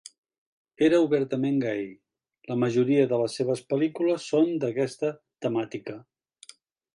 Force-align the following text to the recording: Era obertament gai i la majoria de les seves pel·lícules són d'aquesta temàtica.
Era 0.85 1.01
obertament 1.07 1.59
gai 1.65 1.83
i 1.89 1.93
la 2.51 2.57
majoria 2.63 3.03
de 3.11 3.19
les 3.25 3.37
seves 3.41 3.61
pel·lícules 3.75 4.27
són 4.33 4.51
d'aquesta 4.65 5.13
temàtica. 5.47 5.99